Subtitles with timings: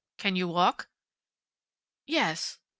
[0.17, 0.89] Can you walk?"
[2.07, 2.57] "Yes."